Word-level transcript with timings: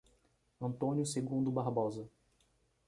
Antônio 0.59 1.05
Segundo 1.05 1.51
Barbosa 1.51 2.09